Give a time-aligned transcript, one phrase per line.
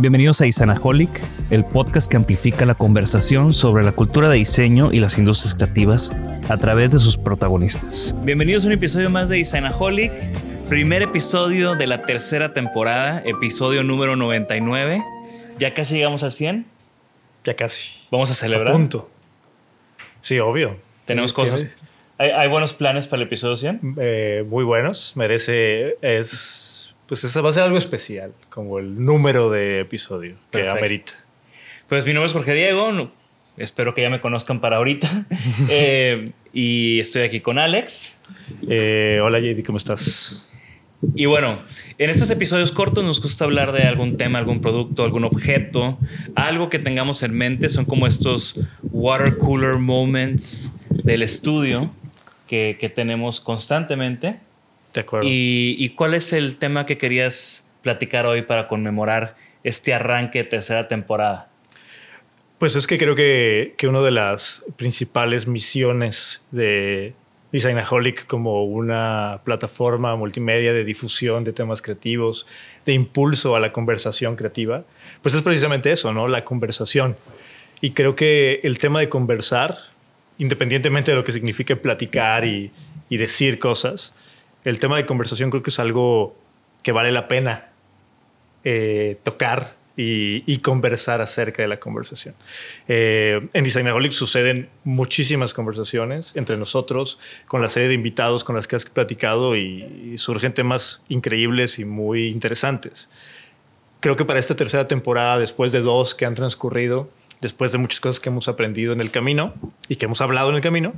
[0.00, 1.10] Bienvenidos a Isanaholic,
[1.50, 6.10] el podcast que amplifica la conversación sobre la cultura de diseño y las industrias creativas
[6.48, 8.14] a través de sus protagonistas.
[8.22, 10.10] Bienvenidos a un episodio más de Isanaholic,
[10.70, 15.04] primer episodio de la tercera temporada, episodio número 99.
[15.58, 16.64] Ya casi llegamos a 100.
[17.44, 17.90] Ya casi.
[18.10, 18.68] Vamos a celebrar.
[18.68, 19.06] A punto.
[20.22, 20.78] Sí, obvio.
[21.04, 21.66] Tenemos cosas.
[22.16, 23.96] ¿Hay, ¿Hay, buenos planes para el episodio 100?
[23.98, 25.12] Eh, muy buenos.
[25.14, 25.98] Merece.
[26.00, 26.79] Es.
[27.10, 30.78] Pues eso va a ser algo especial, como el número de episodio que Perfecto.
[30.78, 31.12] amerita.
[31.88, 33.10] Pues mi nombre es Jorge Diego.
[33.56, 35.26] espero que ya me conozcan para ahorita.
[35.70, 38.16] Eh, y estoy aquí con Alex.
[38.68, 40.48] Eh, hola, JD, ¿cómo estás?
[41.16, 41.58] Y bueno,
[41.98, 45.98] en estos episodios cortos nos gusta hablar de algún tema, algún producto, algún objeto,
[46.36, 47.68] algo que tengamos en mente.
[47.68, 51.92] Son como estos water cooler moments del estudio
[52.46, 54.38] que, que tenemos constantemente.
[54.94, 55.28] De acuerdo.
[55.28, 60.44] ¿Y, y cuál es el tema que querías platicar hoy para conmemorar este arranque de
[60.44, 61.50] tercera temporada?
[62.58, 67.14] Pues es que creo que, que una de las principales misiones de
[67.52, 72.46] Designaholic como una plataforma multimedia de difusión de temas creativos,
[72.84, 74.84] de impulso a la conversación creativa,
[75.22, 76.28] pues es precisamente eso, ¿no?
[76.28, 77.16] La conversación.
[77.80, 79.78] Y creo que el tema de conversar,
[80.36, 82.70] independientemente de lo que signifique platicar y,
[83.08, 84.12] y decir cosas,
[84.64, 86.34] el tema de conversación creo que es algo
[86.82, 87.68] que vale la pena
[88.64, 92.34] eh, tocar y, conversar acerca de la conversación.
[92.88, 98.66] Eh, en Designaholic suceden muchísimas conversaciones entre nosotros, con la serie de invitados con las
[98.66, 103.10] que has platicado y, y surgen temas increíbles y muy interesantes.
[104.00, 107.10] Creo que para esta tercera temporada, después de dos que han transcurrido,
[107.40, 109.54] después de muchas cosas que hemos aprendido en el camino
[109.88, 110.92] y que hemos hablado en el camino,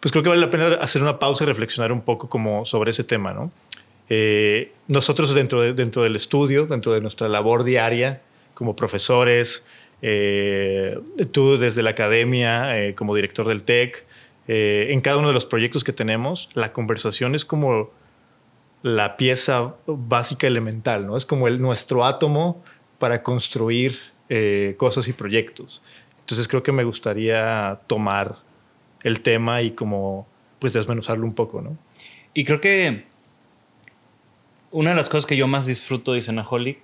[0.00, 2.90] pues creo que vale la pena hacer una pausa y reflexionar un poco como sobre
[2.90, 3.50] ese tema, ¿no?
[4.08, 8.20] Eh, nosotros dentro, de, dentro del estudio, dentro de nuestra labor diaria,
[8.54, 9.64] como profesores,
[10.02, 10.98] eh,
[11.32, 14.04] tú desde la academia, eh, como director del TEC,
[14.48, 17.90] eh, en cada uno de los proyectos que tenemos, la conversación es como
[18.82, 21.16] la pieza básica elemental, ¿no?
[21.16, 22.62] Es como el, nuestro átomo
[22.98, 25.82] para construir eh, cosas y proyectos.
[26.20, 28.36] Entonces creo que me gustaría tomar
[29.02, 30.26] el tema y como
[30.58, 31.76] pues desmenuzarlo un poco, ¿no?
[32.34, 33.04] Y creo que
[34.70, 36.78] una de las cosas que yo más disfruto de Cenaholic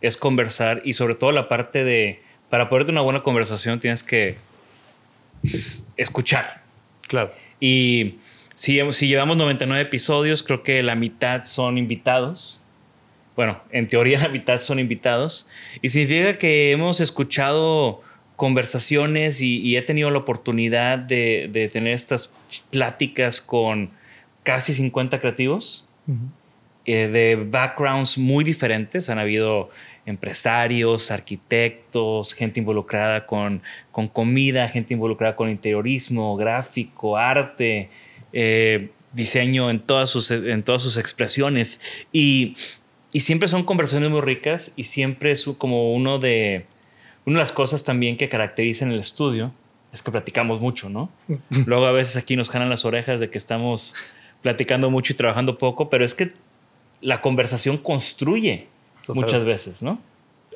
[0.00, 4.02] es conversar y sobre todo la parte de, para poder tener una buena conversación tienes
[4.02, 4.36] que
[5.96, 6.62] escuchar.
[7.06, 7.32] Claro.
[7.60, 8.16] Y
[8.54, 12.59] si, si llevamos 99 episodios, creo que la mitad son invitados.
[13.40, 15.48] Bueno, en teoría la mitad son invitados.
[15.80, 18.02] Y significa que hemos escuchado
[18.36, 22.30] conversaciones y, y he tenido la oportunidad de, de, tener estas
[22.68, 23.92] pláticas con
[24.42, 26.18] casi 50 creativos uh -huh.
[26.84, 29.08] eh, de backgrounds muy diferentes.
[29.08, 29.70] Han habido
[30.04, 37.88] empresarios, arquitectos, gente involucrada con, con comida, gente involucrada con interiorismo, gráfico, arte,
[38.34, 41.80] eh, diseño en todas sus, en todas sus expresiones.
[42.12, 42.54] Y,
[43.12, 46.66] y, siempre son conversaciones muy ricas y siempre es como uno de,
[47.24, 49.52] una de las cosas también que caracteriza en el estudio
[49.92, 51.10] es que platicamos mucho, ¿no?
[51.66, 53.94] Luego a veces aquí nos jalan las orejas de que estamos
[54.42, 56.32] platicando mucho y trabajando poco, pero es que
[57.00, 58.66] la conversación construye
[59.06, 59.22] Total.
[59.22, 60.00] muchas veces, ¿no?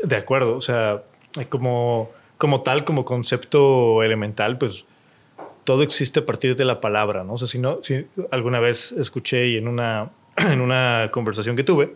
[0.02, 1.02] De acuerdo, o sea,
[1.48, 4.84] como, como tal, como concepto elemental, pues
[5.64, 7.34] todo existe a partir de la palabra, ¿no?
[7.34, 11.64] O sea, si no, si alguna vez escuché y en una, en una conversación que
[11.64, 11.94] tuve,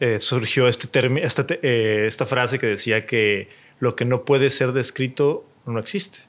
[0.00, 0.88] eh, surgió este
[1.22, 3.48] esta, eh, esta frase que decía que
[3.80, 6.20] lo que no puede ser descrito no existe.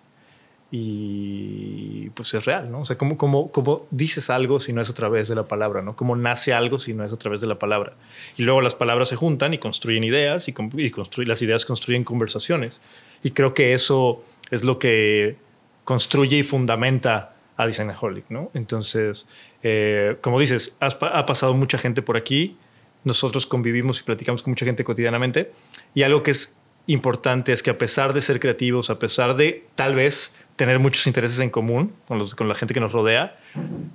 [0.73, 2.81] Y pues es real, ¿no?
[2.81, 5.81] O sea, ¿cómo, cómo, cómo dices algo si no es a través de la palabra,
[5.81, 5.95] ¿no?
[5.97, 7.93] ¿Cómo nace algo si no es a través de la palabra?
[8.37, 12.05] Y luego las palabras se juntan y construyen ideas y, y construyen, las ideas construyen
[12.05, 12.81] conversaciones.
[13.23, 15.35] Y creo que eso es lo que
[15.83, 18.49] construye y fundamenta a Designaholic, ¿no?
[18.53, 19.27] Entonces,
[19.63, 22.57] eh, como dices, has, ha pasado mucha gente por aquí,
[23.03, 25.51] nosotros convivimos y platicamos con mucha gente cotidianamente
[25.93, 26.55] y algo que es
[26.87, 31.07] importante es que a pesar de ser creativos, a pesar de tal vez tener muchos
[31.07, 33.37] intereses en común con, los, con la gente que nos rodea,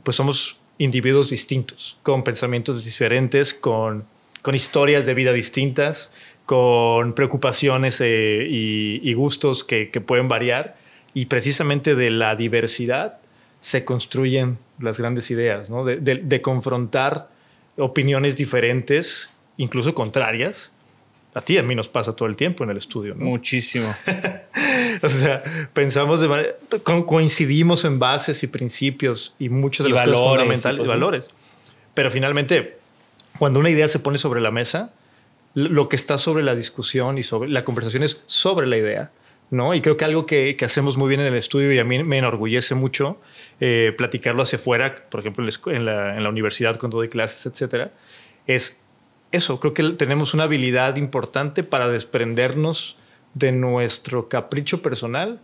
[0.02, 4.04] pues somos individuos distintos, con pensamientos diferentes, con
[4.46, 6.12] con historias de vida distintas,
[6.44, 10.76] con preocupaciones eh, y, gustos que, pueden variar.
[11.14, 13.18] Y precisamente de la diversidad
[13.58, 15.84] se construyen las grandes ideas, ¿no?
[15.84, 17.28] de, confrontar
[17.76, 20.70] opiniones diferentes, incluso contrarias.
[21.34, 23.14] A ti, a mí nos pasa todo el tiempo en el estudio.
[23.14, 23.94] Muchísimo.
[25.02, 25.43] o sea,
[25.75, 26.55] pensamos de manera,
[27.05, 31.31] coincidimos en bases y principios y muchos de los valores, fundamentales y valores.
[31.93, 32.78] Pero finalmente,
[33.38, 34.93] cuando una idea se pone sobre la mesa,
[35.52, 39.11] lo que está sobre la discusión y sobre la conversación es sobre la idea.
[39.50, 39.75] ¿no?
[39.75, 42.19] Y creo que algo que, hacemos muy bien en el estudio y a mí me
[42.19, 43.19] enorgullece mucho
[43.60, 47.92] eh, platicarlo hacia afuera, por ejemplo, en la, en la universidad cuando doy clases, etcétera,
[48.46, 48.82] es
[49.32, 49.60] eso.
[49.60, 52.96] Creo que tenemos una habilidad importante para desprendernos
[53.34, 55.40] de nuestro capricho personal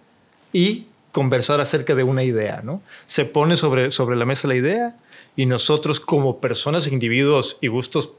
[0.53, 2.83] y conversar acerca de una idea, ¿no?
[3.07, 4.97] Se pone sobre, sobre la mesa la idea
[5.37, 8.13] y nosotros como personas, individuos y gustos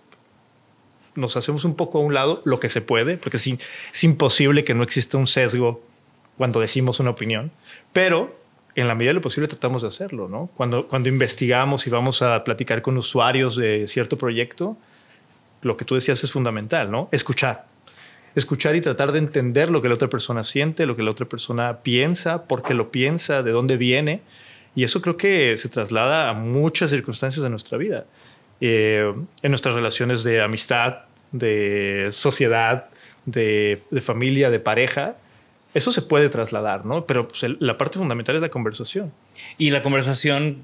[1.16, 4.64] nos hacemos un poco a un lado lo que se puede, porque es, es imposible
[4.64, 5.84] que no exista un sesgo
[6.38, 7.52] cuando decimos una opinión,
[7.92, 8.36] pero
[8.76, 10.50] en la medida de lo posible tratamos de hacerlo, ¿no?
[10.56, 14.78] Cuando, cuando investigamos y vamos a platicar con usuarios de cierto proyecto,
[15.62, 17.10] lo que tú decías es fundamental, ¿no?
[17.12, 17.66] Escuchar.
[18.36, 21.28] Escuchar y tratar de entender lo que la otra persona siente, lo que la otra
[21.28, 24.22] persona piensa, por qué lo piensa, de dónde viene.
[24.76, 28.06] Y eso creo que se traslada a muchas circunstancias de nuestra vida.
[28.60, 32.86] Eh, en nuestras relaciones de amistad, de sociedad,
[33.26, 35.16] de, familia, de pareja.
[35.74, 37.06] Eso se puede trasladar, ¿no?
[37.06, 39.12] Pero pues, la parte fundamental es la conversación.
[39.58, 40.64] Y la conversación,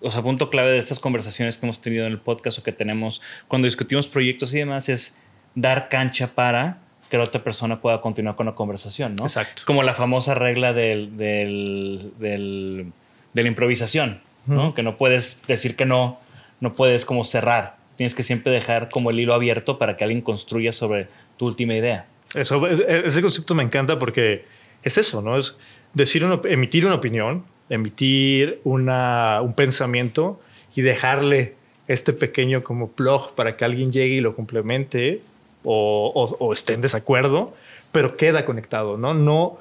[0.00, 2.72] o sea, punto clave de estas conversaciones que hemos tenido en el podcast o que
[2.72, 5.18] tenemos cuando discutimos proyectos y demás es
[5.54, 6.78] dar cancha para
[7.10, 9.24] que la otra persona pueda continuar con la conversación, ¿no?
[9.24, 9.54] Exacto.
[9.56, 14.74] Es como la famosa regla del, del, de la improvisación, ¿no?
[14.74, 16.18] Que no puedes decir que no
[16.60, 17.76] no puedes como cerrar.
[17.96, 21.74] Tienes que siempre dejar como el hilo abierto para que alguien construya sobre tu última
[21.74, 22.06] idea.
[22.34, 24.44] Eso, ese concepto me encanta porque
[24.82, 25.36] es eso, ¿no?
[25.36, 25.56] Es
[25.94, 30.40] decir, emitir una opinión, emitir una, un pensamiento
[30.74, 31.54] y dejarle
[31.88, 35.22] este pequeño como plug para que alguien llegue y lo complemente
[35.64, 37.54] o, o, esté en desacuerdo,
[37.92, 39.12] pero queda conectado, ¿no?
[39.12, 39.58] No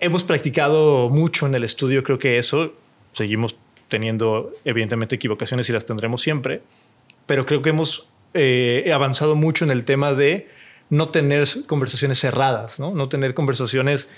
[0.00, 2.74] hemos practicado mucho en el estudio, creo que eso
[3.12, 3.56] seguimos
[3.88, 6.60] teniendo evidentemente equivocaciones y las tendremos siempre,
[7.26, 10.48] pero creo que hemos eh, avanzado mucho en el tema de
[10.90, 14.08] no tener conversaciones cerradas, no, tener conversaciones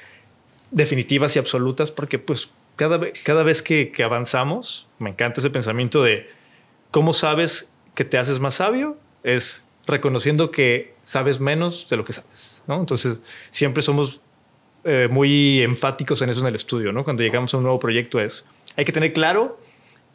[0.70, 6.03] definitivas y absolutas, porque pues cada, cada vez que, que avanzamos, me encanta ese pensamiento
[6.03, 6.29] de
[6.91, 12.12] cómo sabes que te haces más sabio, es reconociendo que sabes menos de lo que
[12.12, 12.79] sabes, ¿no?
[12.79, 13.19] Entonces,
[13.50, 14.20] siempre somos
[14.85, 17.05] eh, muy enfáticos en eso en el estudio, ¿no?
[17.05, 18.44] Cuando llegamos a un nuevo proyecto es,
[18.76, 19.59] hay que tener claro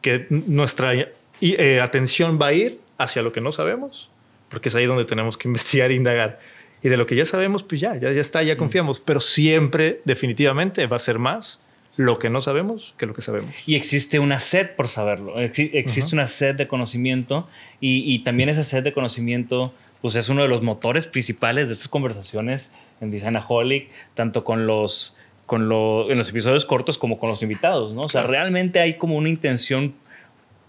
[0.02, 0.94] que nuestra
[1.42, 4.10] eh, atención va a ir hacia lo que no sabemos,
[4.54, 6.40] porque es ahí donde tenemos que investigar e indagar.
[6.84, 8.58] Y de lo que ya sabemos, pues ya, ya, ya está, ya mm.
[8.58, 9.00] confiamos.
[9.00, 11.60] Pero siempre, definitivamente, va a ser más
[11.96, 13.54] lo que no sabemos que lo que sabemos.
[13.66, 17.48] Y existe una sed por saberlo, existe una sed de conocimiento
[17.80, 21.74] y, y, también esa sed de conocimiento pues es uno de los motores principales de
[21.74, 27.30] estas conversaciones en Designaholic, tanto con los con lo, en los episodios cortos como con
[27.30, 28.02] los invitados, ¿no?
[28.02, 29.94] O sea, realmente hay como una intención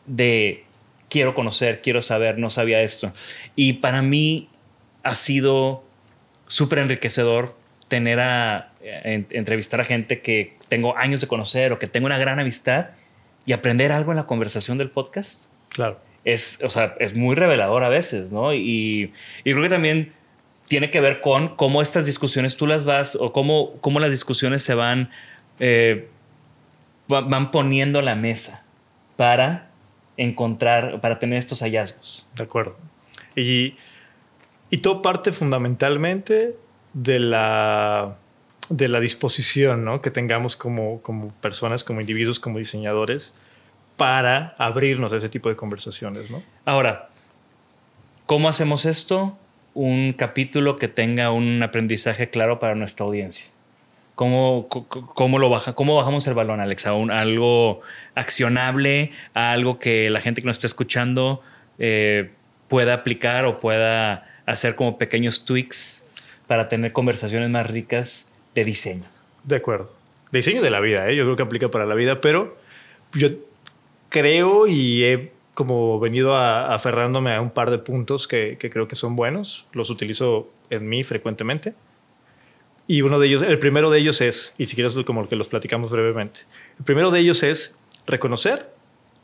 [0.06, 0.64] de
[1.14, 3.12] quiero conocer, quiero saber, no sabía esto.
[3.55, 4.49] Y para mí
[5.05, 5.84] ha sido
[6.48, 7.55] súper enriquecedor
[7.86, 12.41] tener a, entrevistar a gente que tengo años de conocer o que tengo una gran
[12.41, 12.88] amistad
[13.46, 15.44] y aprender algo en la conversación del podcast.
[15.69, 16.00] Claro.
[16.24, 18.53] Es, o sea, es muy revelador a veces, ¿no?
[18.53, 19.12] Y,
[19.44, 20.12] y creo que también
[20.67, 24.65] tiene que ver con cómo estas discusiones tú las vas o cómo, cómo las discusiones
[24.65, 25.10] se van,
[25.60, 26.08] eh,
[27.06, 28.65] van poniendo la mesa
[29.15, 29.70] para
[30.16, 32.28] encontrar, para tener estos hallazgos.
[32.36, 32.76] De acuerdo.
[33.36, 33.76] Y,
[34.70, 36.56] y todo parte fundamentalmente
[36.92, 38.16] de la,
[38.68, 40.00] de la disposición ¿no?
[40.00, 43.34] que tengamos como, como personas, como individuos, como diseñadores,
[43.96, 46.30] para abrirnos a ese tipo de conversaciones.
[46.30, 46.42] ¿no?
[46.64, 47.08] Ahora,
[48.26, 49.38] ¿cómo hacemos esto?
[49.74, 53.48] un capítulo que tenga un aprendizaje claro para nuestra audiencia.
[54.14, 56.86] ¿Cómo, cómo, lo baja, ¿Cómo bajamos el balón, Alex?
[56.86, 57.80] A, algo
[58.14, 61.42] accionable, a algo que la gente que nos está escuchando
[61.78, 62.30] eh,
[62.68, 66.04] pueda aplicar o pueda hacer como pequeños tweaks
[66.46, 69.04] para tener conversaciones más ricas de diseño.
[69.42, 69.92] De acuerdo.
[70.30, 71.16] diseño de la vida, ¿eh?
[71.16, 72.56] yo creo que aplica para la vida, pero
[73.14, 73.28] yo
[74.10, 79.16] creo y he como venido aferrándome a un par de puntos que, creo que son
[79.16, 79.66] buenos.
[79.72, 81.74] Los utilizo en mí frecuentemente.
[82.86, 85.48] Y uno de ellos, el primero de ellos es, y si quieres como que los
[85.48, 86.41] platicamos brevemente,
[86.79, 87.76] el primero de ellos es
[88.06, 88.70] reconocer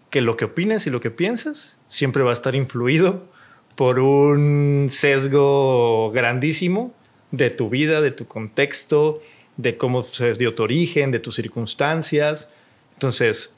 [0.08, 3.28] que lo que opines y lo que piensas siempre va a estar influido
[3.76, 6.94] por un sesgo grandísimo
[7.30, 9.22] de tu vida, de tu contexto,
[9.56, 12.50] de cómo se dio tu origen, de tus circunstancias.
[12.94, 13.52] Entonces,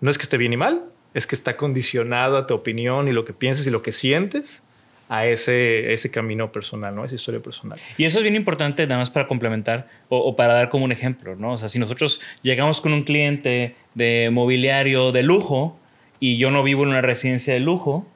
[0.00, 0.84] no es que esté bien y mal,
[1.14, 4.62] es que está condicionado a tu opinión y lo que piensas y lo que sientes
[5.08, 7.04] a ese, ese camino personal, ¿no?
[7.04, 7.78] Esa historia personal.
[7.98, 10.92] Y eso es bien importante, nada más para complementar o, o, para dar como un
[10.92, 11.52] ejemplo, ¿no?
[11.52, 15.76] O sea, si nosotros llegamos con un cliente de mobiliario de lujo
[16.18, 18.06] y yo no vivo en una residencia de lujo,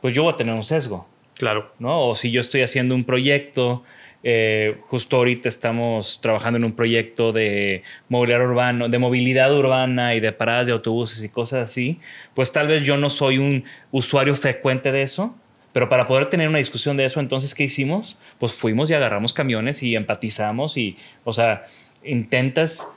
[0.00, 1.06] pues yo voy a tener un sesgo.
[1.34, 1.72] Claro.
[1.78, 2.08] ¿no?
[2.08, 3.82] O si yo estoy haciendo un proyecto,
[4.22, 10.20] eh, justo ahorita estamos trabajando en un proyecto de mobiliario urbano, de movilidad urbana y
[10.20, 12.00] de paradas de autobuses y cosas así,
[12.34, 15.34] pues tal vez yo no soy un usuario frecuente de eso,
[15.74, 18.16] pero para poder tener una discusión de eso, entonces, ¿qué hicimos?
[18.38, 21.64] Pues fuimos y agarramos camiones y empatizamos y, o sea,
[22.04, 22.94] intentas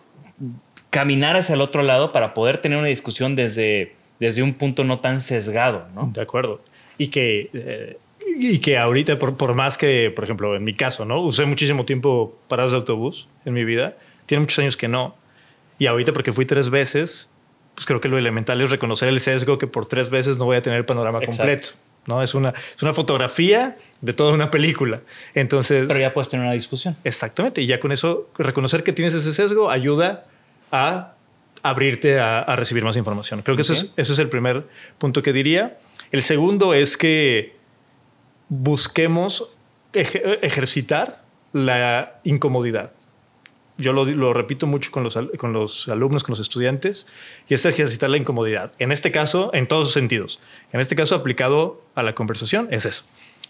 [0.92, 5.00] caminar hacia el otro lado para poder tener una discusión desde, desde un punto no
[5.00, 6.12] tan sesgado, ¿no?
[6.14, 6.62] De acuerdo.
[7.00, 7.98] Y que, eh,
[8.38, 11.20] y que ahorita, por, por, más que, por ejemplo, en mi caso, ¿no?
[11.24, 13.98] Usé muchísimo tiempo parados de autobús en mi vida.
[14.28, 15.16] Tiene muchos años que no.
[15.80, 17.32] Y ahorita, porque fui tres veces,
[17.74, 20.58] pues creo que lo elemental es reconocer el sesgo que por tres veces no voy
[20.58, 21.42] a tener el panorama Exacto.
[21.42, 21.87] completo.
[22.08, 22.24] ¿No?
[22.24, 25.02] Es una, es una fotografía de toda una película.
[25.36, 25.86] Entonces.
[25.88, 26.96] Pero ya puedes tener una discusión.
[27.04, 27.62] Exactamente.
[27.62, 30.26] Y ya con eso, reconocer que tienes ese sesgo ayuda
[30.72, 31.14] a
[31.64, 33.42] abrirte a, a recibir más información.
[33.42, 33.76] Creo que okay.
[33.76, 34.64] eso, es, eso es el primer
[34.98, 35.78] punto que diría.
[36.12, 37.56] El segundo es que
[38.50, 39.58] busquemos
[39.94, 41.22] ej ejercitar
[41.54, 42.92] la incomodidad.
[43.78, 47.06] Yo lo, lo repito mucho con los, con los, alumnos, con los estudiantes,
[47.48, 48.72] y es ejercitar la incomodidad.
[48.80, 50.40] En este caso, en todos los sentidos.
[50.74, 53.04] En este caso, aplicado a la conversación, es eso.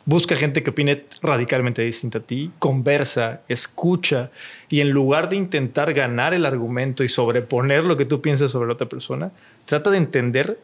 [0.05, 4.31] Busca gente que opine radicalmente distinta a ti, conversa, escucha,
[4.69, 8.67] y en lugar de intentar ganar el argumento y sobreponer lo que tú piensas sobre
[8.67, 9.31] la otra persona,
[9.65, 10.60] trata de entender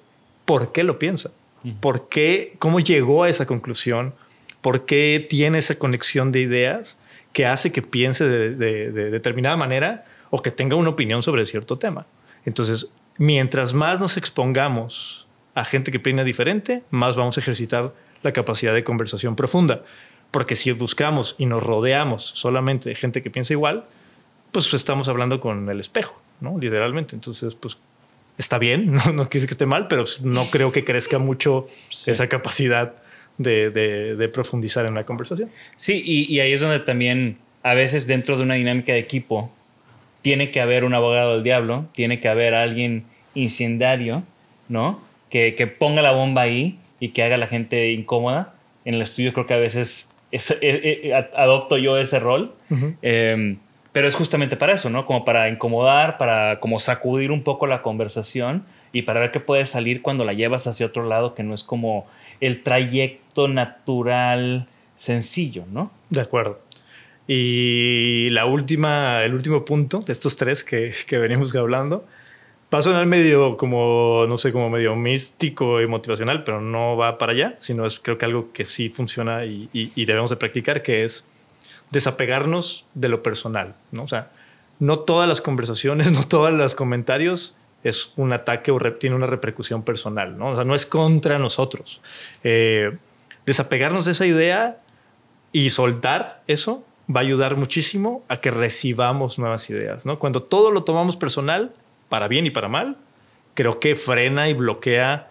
[0.45, 1.31] por qué lo piensa.
[1.79, 2.55] ¿Por qué?
[2.59, 4.13] ¿Cómo llegó a esa conclusión?
[4.61, 6.97] ¿Por qué tiene esa conexión de ideas
[7.33, 11.45] que hace que piense de, de, de, determinada manera o que tenga una opinión sobre
[11.45, 12.05] cierto tema?
[12.45, 18.33] Entonces, mientras más nos expongamos a gente que opina diferente, más vamos a ejercitar la
[18.33, 19.83] capacidad de conversación profunda.
[20.31, 23.85] Porque si buscamos y nos rodeamos solamente de gente que piensa igual,
[24.51, 26.57] pues estamos hablando con el espejo, ¿no?
[26.57, 27.15] Literalmente.
[27.15, 27.77] Entonces, pues
[28.37, 32.09] está bien, no, no decir que esté mal, pero no creo que crezca mucho sí.
[32.09, 32.95] esa capacidad
[33.37, 35.49] de, de, de, profundizar en la conversación.
[35.75, 39.51] Sí, y, y, ahí es donde también a veces dentro de una dinámica de equipo
[40.21, 44.23] tiene que haber un abogado del diablo, tiene que haber alguien incendiario,
[44.69, 45.01] ¿no?
[45.29, 48.53] Que, que ponga la bomba ahí y que haga a la gente incómoda.
[48.85, 52.53] En el estudio creo que a veces es, es, es, adopto yo ese rol.
[52.69, 52.95] Uh -huh.
[53.01, 53.57] eh,
[53.93, 55.05] pero es justamente para eso, ¿no?
[55.05, 59.65] Como para incomodar, para como sacudir un poco la conversación y para ver qué puede
[59.67, 62.07] salir cuando la llevas hacia otro lado, que no es como
[62.39, 65.91] el trayecto natural sencillo, ¿no?
[66.09, 66.59] De acuerdo.
[67.27, 72.05] Y la última, el último punto de estos tres que, que venimos hablando,
[72.73, 77.17] va a sonar medio como, no sé, como medio místico y motivacional, pero no va
[77.17, 80.35] para allá, sino es creo que algo que sí funciona y, y, y debemos de
[80.35, 81.25] practicar, que es
[81.91, 84.03] desapegarnos de lo personal, ¿no?
[84.03, 84.31] O sea,
[84.79, 89.83] no todas las conversaciones, no todos los comentarios es un ataque o tiene una repercusión
[89.83, 90.51] personal, ¿no?
[90.51, 92.01] O sea, no es contra nosotros.
[92.43, 92.95] Eh,
[93.45, 94.79] desapegarnos de esa idea
[95.51, 100.19] y soltar eso va a ayudar muchísimo a que recibamos nuevas ideas, ¿no?
[100.19, 101.73] Cuando todo lo tomamos personal,
[102.09, 102.97] para bien y para mal,
[103.53, 105.29] creo que frena y bloquea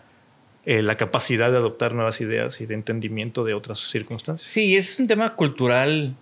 [0.64, 4.52] eh, la capacidad de adoptar nuevas ideas y de entendimiento de otras circunstancias.
[4.52, 6.14] Sí, ese es un tema cultural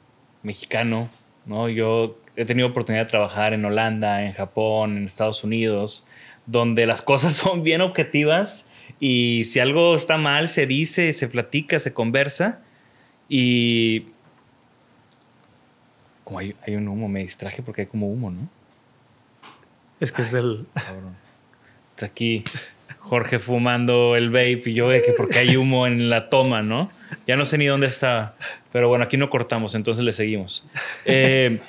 [0.42, 1.10] mexicano,
[1.44, 1.68] ¿no?
[1.68, 6.06] Yo he tenido oportunidad de trabajar en Holanda, en Japón, en Estados Unidos,
[6.47, 8.68] donde las cosas son bien objetivas
[8.99, 12.61] y si algo está mal se dice, se platica, se conversa
[13.28, 14.06] y
[16.25, 18.49] como hay, hay un humo, me distraje porque hay como humo, ¿no?
[20.00, 20.66] Es que Ay, es el...
[20.75, 21.16] Cabrón.
[21.94, 22.44] Está aquí
[23.00, 26.90] Jorge fumando el vape y yo ve que porque hay humo en la toma, ¿no?
[27.26, 28.35] Ya no sé ni dónde estaba.
[28.73, 30.66] Pero bueno, aquí no cortamos, entonces le seguimos.
[31.04, 31.61] Eh,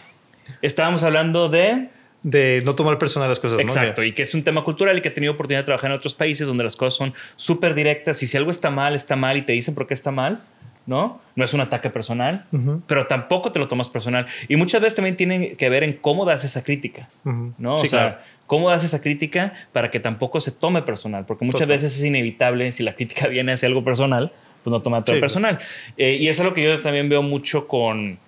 [0.62, 1.90] estábamos hablando de...
[2.24, 3.60] De no tomar personal las cosas.
[3.60, 4.08] Exacto, ¿no?
[4.08, 6.14] y que es un tema cultural y que he tenido oportunidad de trabajar en otros
[6.14, 9.42] países donde las cosas son súper directas y si algo está mal, está mal y
[9.42, 10.40] te dicen por qué está mal,
[10.86, 11.20] ¿no?
[11.36, 12.82] No es un ataque personal, uh -huh.
[12.86, 14.28] pero tampoco te lo tomas personal.
[14.48, 17.54] Y muchas veces también tiene que ver en cómo das esa crítica, uh -huh.
[17.58, 17.78] ¿no?
[17.80, 18.18] Sí, o sea, claro.
[18.46, 22.72] cómo das esa crítica para que tampoco se tome personal, porque muchas veces es inevitable
[22.72, 24.32] si la crítica viene hacia algo personal,
[24.64, 25.20] pues no toma todo sí.
[25.20, 25.58] personal.
[25.98, 28.20] Eh, y eso es lo que yo también veo mucho con,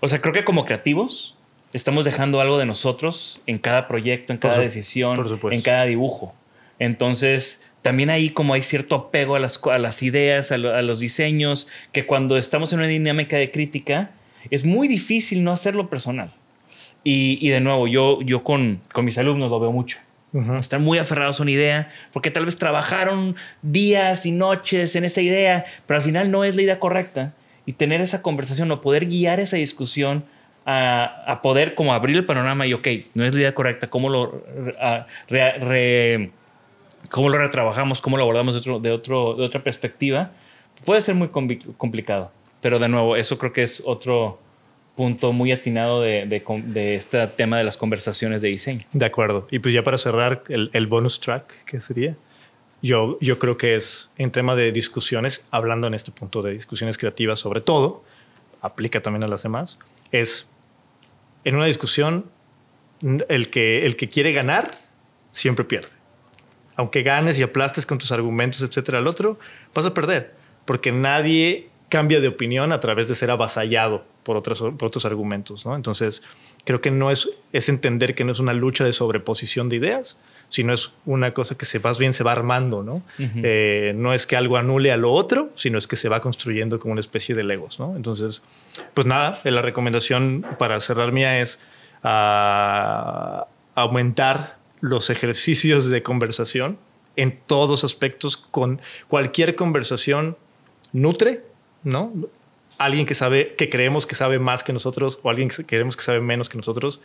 [0.00, 1.36] o sea, creo que como creativos
[1.72, 5.84] estamos dejando algo de nosotros en cada proyecto, en cada por decisión, por en cada
[5.84, 6.34] dibujo.
[6.78, 11.68] Entonces, también ahí como hay cierto apego a las, a las ideas, a, los diseños,
[11.92, 14.10] que cuando estamos en una dinámica de crítica,
[14.50, 16.32] es muy difícil no hacerlo personal.
[17.02, 19.98] Y, de nuevo, yo, yo con, con mis alumnos lo veo mucho.
[20.60, 25.20] Están muy aferrados a una idea porque tal vez trabajaron días y noches en esa
[25.20, 27.34] idea, pero al final no es la idea correcta.
[27.66, 30.24] Y tener esa conversación o poder guiar esa discusión
[30.70, 34.44] a, poder como abrir el panorama y, ok, no es la idea correcta, ¿cómo lo,
[37.10, 40.32] cómo lo retrabajamos, cómo lo abordamos de, otro, de, otro, de otra perspectiva?
[40.84, 44.38] Puede ser muy complicado, pero de nuevo, eso creo que es otro
[44.96, 48.84] punto muy atinado de, de, este tema de las conversaciones de diseño.
[48.92, 49.48] De acuerdo.
[49.50, 52.16] Y pues ya para cerrar, el, el bonus track, ¿qué sería?
[52.82, 56.98] Yo, yo creo que es en tema de discusiones, hablando en este punto de discusiones
[56.98, 58.02] creativas sobre todo,
[58.62, 59.78] aplica también a las demás,
[60.12, 60.49] es
[61.44, 62.26] en una discusión
[63.28, 64.78] el que, el que quiere ganar
[65.32, 65.88] siempre pierde.
[66.76, 69.38] Aunque ganes y aplastes con tus argumentos, etcétera, al otro,
[69.74, 74.60] vas a perder, porque nadie cambia de opinión a través de ser avasallado por otros,
[74.60, 75.66] por otros argumentos.
[75.66, 75.74] ¿no?
[75.74, 76.22] Entonces,
[76.64, 80.18] creo que no es, es entender que no es una lucha de sobreposición de ideas,
[80.48, 82.82] sino es una cosa que se más bien se va armando.
[82.82, 83.02] ¿no?
[83.18, 86.78] Eh, no es que algo anule a lo otro, sino es que se va construyendo
[86.78, 87.78] como una especie de legos.
[87.78, 87.96] ¿no?
[87.96, 88.42] Entonces,
[88.94, 91.60] pues nada, la recomendación para cerrar mía es
[92.02, 96.78] ah, aumentar los ejercicios de conversación
[97.16, 100.36] en todos aspectos con cualquier conversación
[100.92, 101.42] nutre
[101.82, 102.12] ¿no?
[102.80, 106.02] Alguien que sabe, que creemos que sabe más que nosotros o alguien que creemos que
[106.02, 107.02] sabe menos que nosotros,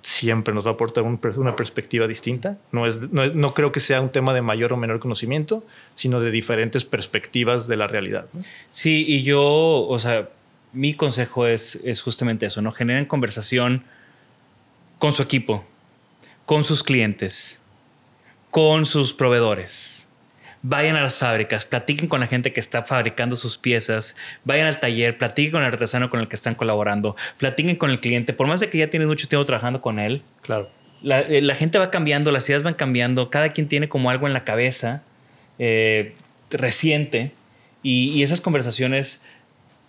[0.00, 2.56] siempre nos va a aportar una perspectiva distinta.
[2.72, 6.30] No, es, no, creo que sea un tema de mayor o menor conocimiento, sino de
[6.30, 8.24] diferentes perspectivas de la realidad.
[8.70, 10.30] Sí, y yo, o sea,
[10.72, 12.72] mi consejo es, es justamente eso, ¿no?
[12.72, 13.84] Generen conversación
[14.98, 15.62] con su equipo,
[16.46, 17.60] con sus clientes,
[18.50, 20.08] con sus proveedores
[20.66, 24.80] vayan a las fábricas, platiquen con la gente que está fabricando sus piezas, vayan al
[24.80, 28.46] taller, platiquen con el artesano con el que están colaborando, platiquen con el cliente, por
[28.46, 30.22] más de que ya tienen mucho tiempo trabajando con él.
[30.40, 30.70] Claro.
[31.02, 34.32] La, eh, gente va cambiando, las ideas van cambiando, cada quien tiene como algo en
[34.32, 35.02] la cabeza
[35.58, 36.14] eh,
[36.50, 37.32] reciente
[37.82, 39.20] y, esas conversaciones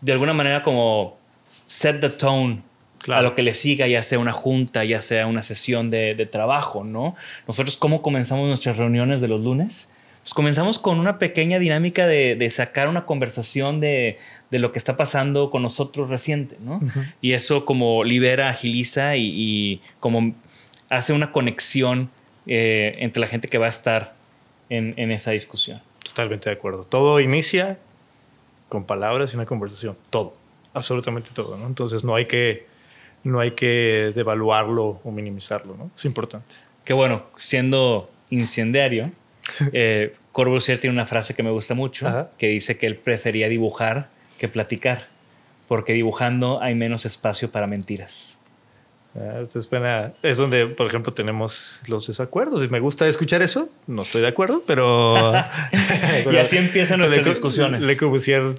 [0.01, 1.17] de alguna manera como
[1.65, 2.61] set the tone
[3.07, 6.25] a lo que le siga, ya sea una junta, ya sea una sesión de, de
[6.25, 7.15] trabajo, ¿no?
[7.47, 9.89] Nosotros, ¿cómo comenzamos nuestras reuniones de los lunes?
[10.25, 14.17] Pues comenzamos con una pequeña dinámica de, sacar una conversación de,
[14.49, 16.79] lo que está pasando con nosotros reciente, ¿no?
[17.21, 20.33] Y eso como libera, agiliza y, como
[20.89, 22.09] hace una conexión
[22.47, 24.15] eh, entre la gente que va a estar
[24.69, 25.79] en, esa discusión.
[26.03, 26.85] Totalmente de acuerdo.
[26.85, 27.77] Todo inicia
[28.67, 29.95] con palabras y una conversación.
[30.09, 30.35] Todo.
[30.73, 31.67] Absolutamente todo, ¿no?
[31.67, 32.65] Entonces no hay que,
[33.23, 35.91] no hay que devaluarlo o minimizarlo, ¿no?
[35.95, 36.55] Es importante.
[36.83, 39.11] Qué bueno, siendo incendiario,
[39.73, 44.09] eh, Corbusier tiene una frase que me gusta mucho, que dice que él prefería dibujar
[44.37, 45.07] que platicar,
[45.67, 48.39] porque dibujando hay menos espacio para mentiras.
[49.17, 49.43] Ah,
[50.23, 52.63] es donde, por ejemplo, tenemos los desacuerdos.
[52.63, 53.69] Y me gusta escuchar eso.
[53.87, 55.33] No estoy de acuerdo, pero.
[56.31, 57.81] y así empiezan nuestras discusiones.
[57.81, 58.55] Le Corbusier,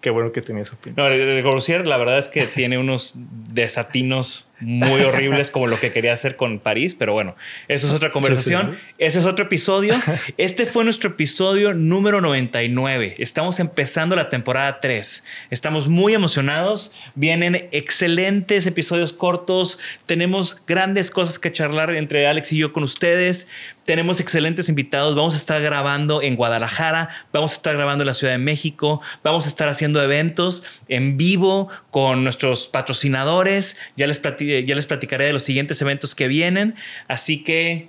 [0.00, 0.96] qué bueno que tenía su opinión.
[0.96, 3.14] No, Le Corbusier, la verdad es que tiene unos
[3.52, 7.36] desatinos muy horribles como lo que quería hacer con París, pero bueno,
[7.68, 8.78] esa es otra conversación.
[8.98, 9.94] Ese es otro episodio.
[10.36, 13.16] Este fue nuestro episodio número 99.
[13.18, 15.24] Estamos empezando la temporada 3.
[15.50, 16.94] Estamos muy emocionados.
[17.14, 19.78] Vienen excelentes episodios cortos.
[20.06, 23.48] Tenemos grandes cosas que charlar entre Alex y yo con ustedes.
[23.84, 25.16] Tenemos excelentes invitados.
[25.16, 27.08] Vamos a estar grabando en Guadalajara.
[27.32, 29.00] Vamos a estar grabando en la Ciudad de México.
[29.24, 33.78] Vamos a estar haciendo eventos en vivo con nuestros patrocinadores.
[33.96, 34.20] Ya les
[34.50, 36.74] platico ya les platicaré de los siguientes eventos que vienen.
[37.08, 37.88] Así que,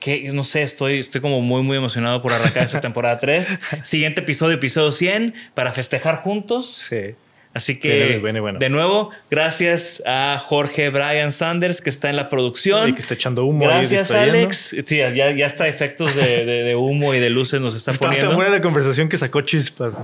[0.00, 3.58] que no sé, estoy, estoy como muy, muy emocionado por arrancar esta temporada 3.
[3.82, 6.88] Siguiente episodio, episodio 100, para festejar juntos.
[6.88, 7.14] Sí.
[7.56, 8.20] Así que,
[8.58, 12.90] de nuevo, gracias a Jorge Brian Sanders, que está en la producción.
[12.90, 13.64] Y que está echando humo.
[13.64, 14.76] Gracias, Alex.
[14.84, 18.26] Sí, ya, ya está efectos de, humo y de luces nos están poniendo.
[18.26, 19.94] Está buena la conversación que sacó chispas.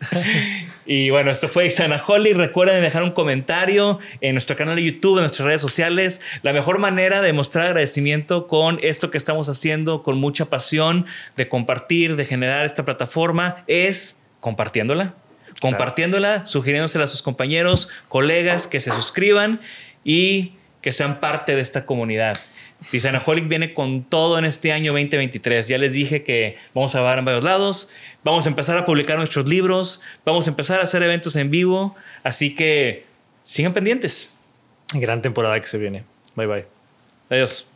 [0.86, 2.32] y bueno, esto fue Isana Holly.
[2.32, 6.20] Recuerden dejar un comentario en nuestro canal de YouTube, en nuestras redes sociales.
[6.42, 11.48] La mejor manera de mostrar agradecimiento con esto que estamos haciendo con mucha pasión, de
[11.48, 15.14] compartir, de generar esta plataforma, es compartiéndola.
[15.60, 19.60] Compartiéndola, sugiriéndosela a sus compañeros, colegas que se suscriban
[20.04, 22.38] y que sean parte de esta comunidad.
[22.92, 25.68] Design-A-Holic viene con todo en este año 2023.
[25.68, 27.90] Ya les dije que vamos a grabar en varios lados,
[28.22, 31.96] vamos a empezar a publicar nuestros libros, vamos a empezar a hacer eventos en vivo,
[32.22, 33.04] así que
[33.44, 34.34] sigan pendientes.
[34.92, 36.04] Gran temporada que se viene.
[36.36, 36.66] Bye bye.
[37.30, 37.66] Adiós.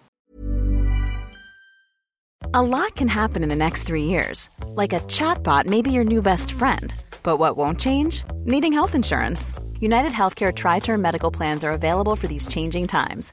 [2.53, 4.49] A lot can happen in the next three years.
[4.75, 6.95] Like a chatbot may be your new best friend.
[7.23, 8.25] But what won't change?
[8.45, 9.55] Needing health insurance.
[9.81, 13.33] United Healthcare Tri Term Medical Plans are available for these changing times.